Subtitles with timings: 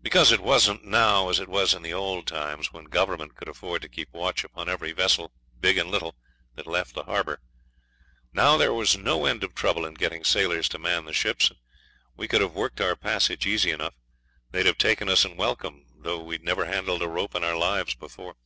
[0.00, 3.82] Because it wasn't now as it was in the old times, when Government could afford
[3.82, 6.14] to keep watch upon every vessel, big and little,
[6.54, 7.40] that left the harbour.
[8.32, 11.58] Now there was no end of trouble in getting sailors to man the ships, and
[12.14, 13.94] we could have worked our passage easy enough;
[14.52, 17.96] they'd have taken us and welcome, though we'd never handled a rope in our lives
[17.96, 18.36] before.